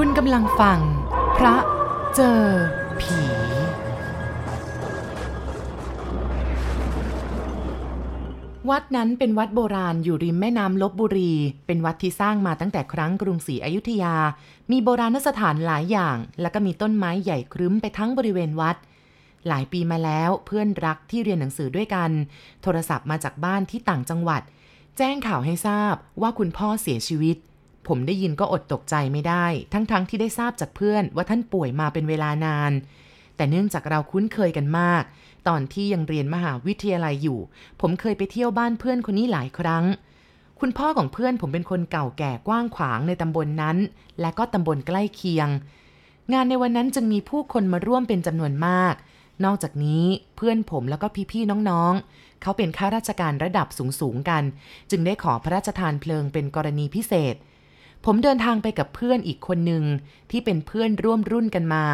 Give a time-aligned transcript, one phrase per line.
[0.00, 0.80] คุณกำลังฟัง
[1.36, 1.56] พระ
[2.14, 2.42] เจอ
[3.00, 3.20] ผี
[8.70, 11.34] วัดนั้นเป็นวัดโบราณอยู่ริมแม่น้ำลบบุรี
[11.66, 14.16] เป็นวัดที่สร้างมาตั้งแต่ครั้งกรุงศรีอยุธยา
[14.70, 18.76] มีโบราณสถานหลายอย่าง แล้วก็มีต้นไม้ใหญ่ครึ้มไปทั้งบริเวณวัด
[19.48, 22.10] หลายปีมาแล้วเพื่อนรักที่เรียนหนังสือด้วยกัน
[22.62, 24.42] โทรศัพท์มาจากบ้านที่ต่างจังหวัด
[24.98, 27.38] แจ้งข่าวให้ทราบว่าคุณพ่อเสียชีวิต
[27.88, 32.72] ผมได้ยินก็อดตกใจไม่ได้ ทั้งๆทที่ได้ทราบจากเพื่อนว่าท่านป่วยมาเป็นเวลานาน
[33.36, 35.02] แต่เนื่องจากเราคุ้นเคยกันมาก
[35.48, 37.38] ตอนที่ยังเรียนมหาวิทยาลัยอยู่
[37.80, 39.84] ผมเคยไปเที่ยวบ้านเพื่อนคนนี้หลายครั้ง
[40.60, 43.76] คุณพ่อของเพื่อนผมเป็นคนเก่าแก่กว้างขวางในตำบลนนั้น
[44.20, 45.48] และก็ตำบลใกล้เคียง
[46.32, 48.94] งานในวันนั้นจึงมีผู้คนมาร่วมเป็นจำนวนมาก
[49.44, 50.04] นอกจากนี้
[50.36, 53.68] เพื่อนผมแล้วก็พี่ๆน้องๆ เขาเป็นข้าราชการระดับ
[54.00, 54.42] สูงๆกัน
[54.90, 57.34] จึงได้ขอพระราชทานเพลิงเป็นกรณีพิเศษ
[58.08, 59.84] ผมเดินทางไปกับเพื่อนอีกคนหนึ่ง
[60.30, 61.84] ที่เป็นเพื่อนร่วมรุ่นกันมา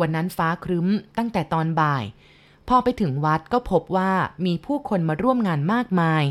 [0.00, 2.04] วันนั้นฟ้าครึ้มตั้งแต่ตอนบ่าย
[2.68, 4.10] พอไปถึงวัดก็พบว่า
[4.46, 6.24] มีผู้คนมาร่วมงานมากมาย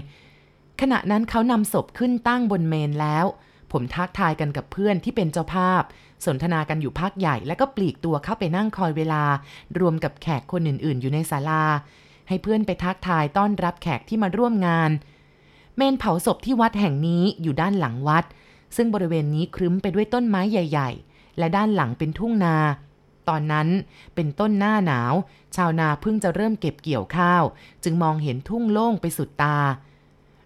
[0.81, 3.25] ขณะนั้นเขานำศพขึ้นตั้งบนเมนแล้ว
[3.71, 5.81] ผมทักทายกันกับเพื่อนที่เป็นเจ้าภาพ
[6.25, 9.23] สนทนากันอยู่พักใหญ่แล้วก็ปลีกตัวเข้าไปนั่งคอยเวลา
[9.79, 11.63] รวมกับแขกคนอื่น ๆ อยู่ในศาลา
[12.27, 14.91] ให้เพื่อนไปทักทายต้อนรับแขกที่มาร่วมงาน
[15.75, 18.25] เมนเผาศพที่วัดแห่งนี้อยู่ด้านหลังวัด
[18.75, 22.57] ซึ่งบริเวณนี้ครึ้มไปด้วยต้นไม้ใหญ่ ๆ และด้านหลังเป็นทุ่งนา
[23.29, 23.67] ตอนนั้น
[24.15, 25.13] เป็นต้นหน้าหนาว
[25.55, 27.43] ชาวนาเพิ่งจะเริ่มเก็บเกี่ยวข้าว
[27.83, 29.57] จึงมองเห็นทุ่งโล่งไปสุดตา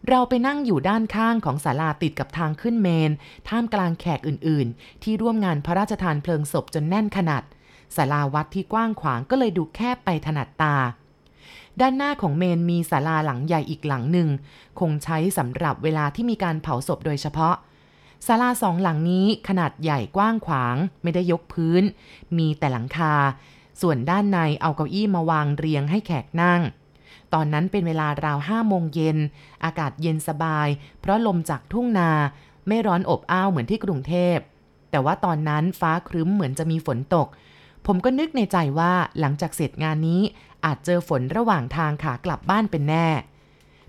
[0.09, 3.11] เราไปนั่งอยู่ด้านข้างของศาลาติดกับทางขึ้นเมน
[3.49, 7.43] ท่ามกลางแขกอื่นๆ ที่ร่วมงานพระราชทานเพลิงศพจนแน่นขนาด
[7.95, 10.75] ศาลาวัดที่กว้างขวางก็เลยดูแคบไปถนัดตา
[11.79, 14.29] ด้านหน้าของเมนมีศาลาหลังใหญ่อีกหลังหนึ่ง
[14.79, 17.55] คงใช้สำหรับเวลาที่มีการเผาศพโดยเฉพาะ
[18.27, 21.83] ศาลาสองหลังนี้ขนาดใหญ่กว้างขวางไม่ได้ยกพื้น
[22.37, 23.13] มีแต่หลังคา
[23.81, 26.61] ส่วนด้านในเอาเก้าอี้มาวางเรียงให้แขกนั่ง
[27.33, 29.17] ตอนนั้นเป็นเวลาราวห้าโมงเย็น
[29.63, 30.67] อากาศเย็นสบาย
[30.99, 32.11] เพราะลมจากทุ่งนา
[32.67, 34.37] ไม่ร้อนอบอ้าวเหมือนที่กรุงเทพ
[34.91, 37.27] แต่ว่าตอนนั้นฟ้าครึ้มเหมือนจะมีฝนตก
[37.85, 40.21] ผมก็นึกในใจว่าหลังจากเสร็จงานนี้
[40.65, 43.07] อาจเจอฝนระหว่างทางขากลับบ้านเป็นแน่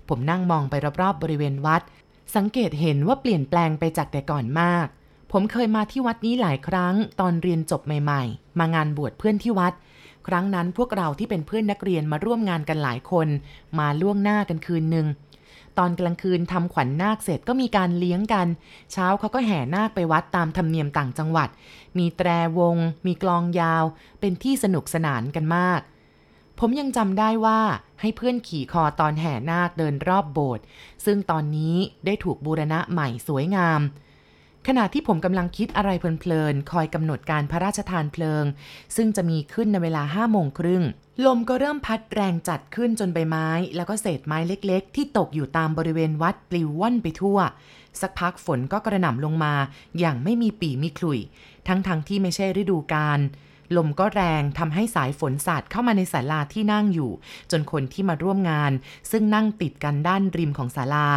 [0.09, 1.81] ผมนั่งมองไปรอบๆบริเวณวัด
[2.35, 4.87] สังเกตเห็นว่าเปลี่ยนแปลงไปจากแต่ก่อนมาก
[5.31, 9.73] ผมเคยมาที่วัดนี้หลายครั้งตอนเรียนจบใหม่ ๆ มางานบวชเพื่อนที่วัด
[10.27, 13.27] ครั้งนั้นพวกเราที่เป็นเพื่อนนักเรียนมาร่วมงานกันหลายคน
[13.79, 15.07] มาล่วงหน้ากันคืนหนึ่ง
[15.77, 18.47] ตอนกลางคืนทำขวัญนาคเสร็จก็มีการเลี้ยงกัน
[18.91, 21.49] เช้าเขาก็แห่นาคไปวัดตามธรรมเนียมต่างจังหวัด
[21.97, 22.29] มีแตร
[22.59, 23.83] วง มีกลองยาว
[24.19, 25.81] เป็นที่สนุกสนานกันมาก
[26.59, 27.59] ผมยังจำได้ว่า
[28.01, 30.63] ให้เพื่อนขี่คอตอนแห่นาคเดินรอบโบสถ์
[31.05, 31.75] ซึ่งตอนนี้
[32.05, 33.81] ได้ถูกบูรณะใหม่สวยงาม
[34.67, 38.45] ขณะที่ผมกำลังคิดอะไรเพลินๆ คอยกำหนดการพระราชทานเพลิง
[38.95, 40.83] ซึ่งจะมีขึ้นในเวลาห้าโมงครึ่ง
[41.25, 47.37] ลมก็เริ่มพัดแรงจัดขึ้นจนใบไม้ แล้วก็เศษไม้เล็กๆ ที่ตกอยู่ตามบริเวณวัดปลิวว่อนไปทั่ว
[48.01, 49.53] สักพักฝนก็กระหน่ำลงมา
[49.99, 51.19] อย่างไม่มีปีมีขลุ่ย
[51.67, 53.19] ทั้งๆทที่ไม่ใช่ฤดูกาล
[53.75, 57.11] ลมก็แรงทำให้สายฝนสาดเข้ามาในศาลาที่นั่งอยู่
[57.51, 58.71] จนคนที่มาร่วมงาน
[59.11, 61.07] ซึ่งนั่งติดกันด้านริมของศาลา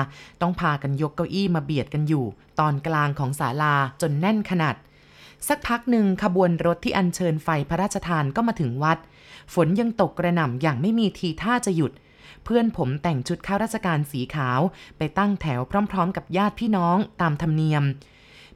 [0.40, 2.24] ต้องพากันยกเก้าอี้มาเบียดกันอยู่
[2.60, 4.76] ตอนกลางของศาลาจนแน่นขนาด
[5.48, 8.98] สักพักหนึ่งขบวนรถที่อัญเชิญไฟพระราชทานก็มาถึงวัด
[9.54, 11.92] ฝนยังตกกระหน่ำอย่างไม่มีทีท่าจะหยุด
[12.44, 14.60] เพื่อนผมแต่งชุดข้าราชการสีขาว
[14.98, 17.84] ไปตั้งแถวพร้อม ๆ กับญาติพี่น้องตามธรรมเนียม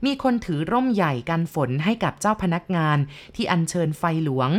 [0.05, 2.99] มีคนถือร่มใหญ่กันฝนให้กับเจ้าพนักงาน
[3.35, 4.51] ที่อัญเชิญไฟหลวง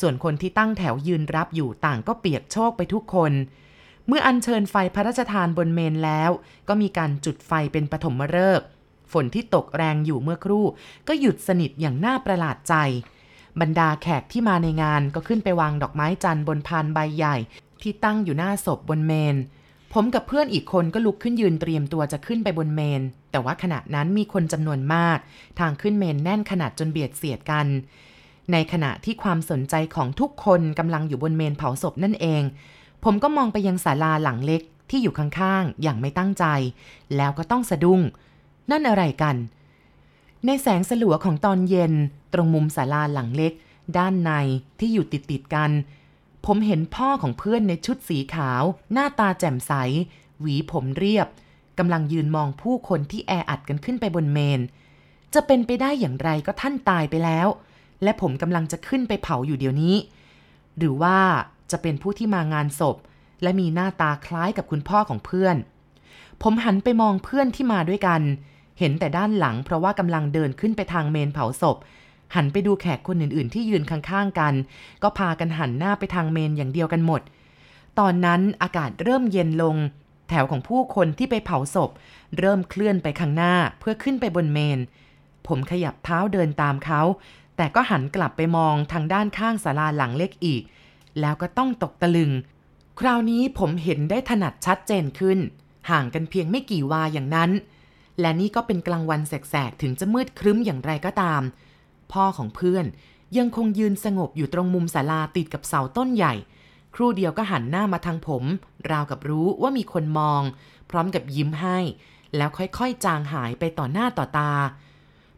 [0.00, 3.32] ส่วนคนที่ตั้งแถวยืนรับอยู่ต่างก็เปียกโชกไปทุกคน
[4.06, 6.30] เมื่ออัญเชิญไฟพระราชทานบนเมนแล้ว
[6.68, 8.66] ก็มีการจุดไฟเป็นปฐมฤกษ์
[9.12, 10.64] ฝนที่ตกแรงอยู่เมื่อครู่
[11.08, 12.74] ก็หยุดสนิทอย่างน่าประหลาดใจ
[13.60, 17.36] บรรดาแขกที่มาในงานก็ขึ้นไปวางดอกไม้จันทร์บนพานใบใหญ่
[17.82, 19.36] ที่ตั้งอยู่หน้าศพบนเมน
[19.94, 25.18] ผมกับเพื่อนอีกคนก็ลุกขึ้นยืนเตรียมตัวจะขึ้นไปบนเมน แต่ว่าขณะนั้นมีคนจำนวนมาก
[25.58, 27.66] ทางขึ้นเมนแน่นขนาดจนเบียดเสียดกัน
[28.52, 32.42] ในขณะที่ความสนใจของทุกคนกำลังอยู่บนเมนเผาศพนั่นเอง
[33.04, 36.44] ผมก็มองไปยังศาลาหลังเล็กที่อยู่ข้างๆ อย่างไม่ตั้งใจ
[37.16, 38.00] แล้วก็ต้องสะดุ้ง
[38.70, 39.36] นั่นอะไรกัน
[40.46, 41.92] ในแสงสลัวของตอนเย็น
[42.32, 43.52] ตรงมุมศาลาหลังเล็ก
[43.98, 44.30] ด้านใน
[44.78, 45.70] ที่อยู่ติดติดๆกัน
[46.46, 48.62] ผมเห็นพ่อของเพื่อนในชุดสีขาว
[48.92, 49.72] หน้าตาแจ่มใส
[50.40, 51.26] หวีผมเรียบ
[51.78, 54.60] กำลังยืนมองผู้คนที่แออัดกันขึ้นไปบนเมน
[55.34, 57.48] จะเป็นไปได้อย่างไรก็ท่านตายไปแล้ว
[58.02, 59.96] และผมกำลังจะขึ้นไปเผาอยู่เดี๋ยวนี้
[60.78, 61.18] หรือว่า
[61.70, 62.96] จะเป็นผู้ที่มางานศพ
[63.42, 65.56] และมีหน้าตาคล้ายกับคุณพ่อของเพื่อน
[66.42, 68.22] ผมหันไปมองเพื่อนที่มาด้วยกัน
[68.78, 71.76] เห็นแต่ด้านหลังเพราะว่ากำลังเดินขึ้นไปทางเมนเผาศพ
[72.34, 74.54] หันไปดูแขกคนอื่นๆ ที่ยืนข้างๆกัน
[75.02, 77.22] ก็พากันหันหน้าไปทางเมนอย่างเดียวกันหมด
[77.98, 79.76] ตอนนั้นอากาศเริ่มเย็นลง
[80.28, 81.90] แถวของผู้คนที่ไปเผาศพ
[82.38, 84.78] เริ่มเคลื่อนไปข้างหน้าเพื่อขึ้นไปบนเมน
[85.46, 87.02] ผมขยับเท้าเดินตามเขา
[87.56, 90.62] แต่ก็หันกลับไปมองทางด้านข้างศาลาหลังเล็กอีก
[91.20, 92.30] แล้วก็ต้องตกตะลึง
[93.00, 95.38] คราวนี้ผมเห็นได้ถนัดชัดเจนขึ้น
[95.90, 97.50] ห่างกันเพียงไม่กี่วาอย่างนั้น
[98.20, 101.42] และนี่ก็เป็นกลางวันแสกๆ ถึงจะมืดครึ้มอย่างไรก็ตาม
[102.14, 102.84] พ่อของเพื่อน
[103.38, 106.34] ยังคงยืนสงบอยู่ตรงมุมศาลาติดกับเสาต้นใหญ่
[106.94, 108.44] ครู่เดียวก็หันหน้ามาทางผม
[108.90, 110.42] ราวกับรู้ว่ามีคนมอง
[110.90, 111.78] พร้อมกับยิ้มให้
[112.36, 114.52] แล้วค่อยๆ จางหายไปต่อหน้าต่อตา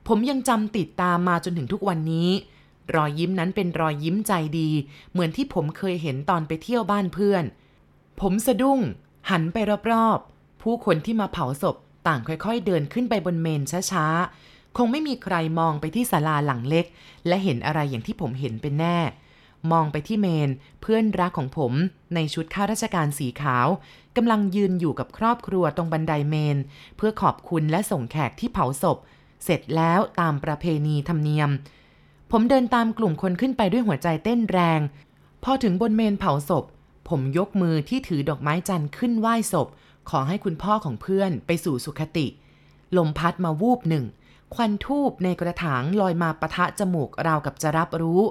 [0.06, 2.30] ผมยังจำติดตามมาจนถึงทุกวันนี้
[2.94, 4.70] รอยยิ้มนั้นเป็นรอยยิ้มใจดี
[5.12, 7.44] เหมือนที่ผมเคยเห็นตอนไปเที่ยวบ้านเพื่อน
[8.20, 8.80] ผมสะดุ้ง
[9.30, 9.56] หันไป
[9.92, 11.76] รอบๆ ผู้คนที่มาเผาศพ
[12.06, 16.86] ต่างค่อยๆ เดินขึ้นไปบนเมนช้าๆ คงไม่มีใครมองไปที่ศาลาหลังเล็ก
[17.26, 18.98] และเห็นอะไรอย่างที่ผมเห็นเป็นแน่
[19.72, 20.50] มองไปที่เมน
[20.80, 21.72] เพื่อนรักของผม
[22.14, 23.66] ในชุดข้าราชการสีขาว
[24.16, 26.56] กำลังยืนอยู่กับครอบครัวตรงบันไดเมน
[26.96, 28.98] เพื่อขอบคุณและส่งแขกที่เผาศพ
[29.44, 31.50] เสร็จแล้วตามประเพณีธรรมเนียม
[32.32, 34.80] ผมเดินตามกลุ่มคนขึ้นไปด้วยหัวใจเต้นแรง
[35.44, 36.64] พอถึงบนเมนเผาศพ
[37.08, 39.68] ผมยกมือที่ถือดอกไม้จันทร์ขึ้นไหว้ศพ
[40.10, 42.26] ขอให้คุณพ่อของเพื่อนไปสู่สุคติ
[42.96, 44.04] ลมพัดมาวูบหนึ่ง
[44.54, 48.22] ควันทูบในกระถางลอยมาปะทะจมูกราวกับจะรับรู้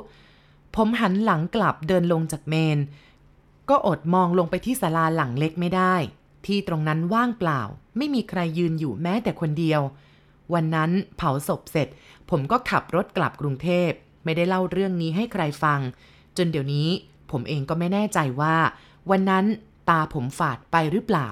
[0.75, 2.79] ผมหันหลังกลับเดินลงจากเมน
[3.69, 5.95] ก็อดมองลงไปที่ศาลาหลังเล็กไม่ได้
[6.45, 7.61] ที่ตรงนั้นว่างเปล่า
[7.97, 9.81] ไม่มีใครยืนอยู่แม้แต่คนเดียว
[10.53, 11.87] วันนั้นเผาศพเสร็จ
[12.29, 13.89] ผมก็ขับรถกลับกรุงเทพ
[14.23, 15.79] ไม่ได้เล่าเรื่องนี้ให้ใครฟัง
[16.37, 16.89] จนเดี๋ยวนี้
[17.31, 18.55] ผมเองก็ไม่แน่ใจว่า
[19.09, 19.45] วันนั้น
[19.89, 21.29] ตาผมฝาดไปหรือเปล่า